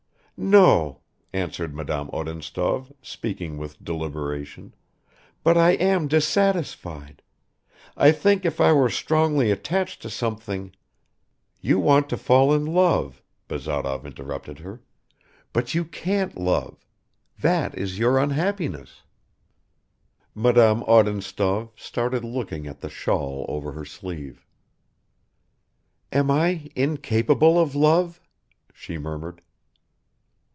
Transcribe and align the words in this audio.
"No," 0.43 1.01
answered 1.33 1.75
Madame 1.75 2.09
Odintsov, 2.11 2.91
speaking 3.03 3.59
with 3.59 3.83
deliberation, 3.83 4.73
"but 5.43 5.55
I 5.55 5.73
am 5.73 6.07
dissatisfied. 6.07 7.21
I 7.95 8.11
think 8.11 8.43
if 8.43 8.59
I 8.59 8.73
were 8.73 8.89
strongly 8.89 9.51
attached 9.51 10.01
to 10.01 10.09
something..." 10.09 10.71
"You 11.61 11.77
want 11.77 12.09
to 12.09 12.17
fall 12.17 12.55
in 12.55 12.65
love," 12.65 13.21
Bazarov 13.47 14.03
interrupted 14.03 14.57
her, 14.57 14.81
"but 15.53 15.75
you 15.75 15.85
can't 15.85 16.35
love. 16.35 16.87
That 17.37 17.77
is 17.77 17.99
your 17.99 18.17
unhappiness." 18.17 19.03
Madame 20.33 20.81
Odintsov 20.87 21.69
started 21.79 22.23
looking 22.23 22.65
at 22.65 22.81
the 22.81 22.89
shawl 22.89 23.45
over 23.47 23.73
her 23.73 23.85
sleeve. 23.85 24.43
"Am 26.11 26.31
I 26.31 26.71
incapable 26.75 27.59
of 27.59 27.75
love?" 27.75 28.19
she 28.73 28.97
murmured. 28.97 29.41